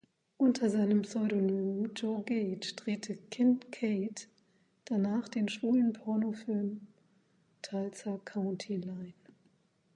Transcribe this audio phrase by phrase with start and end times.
[0.39, 4.27] Unter seinem Pseudonym "Joe Gage" drehte Kincaid
[4.85, 6.87] danach den schwulen Pornofilm
[7.61, 9.13] "Tulsa County Line".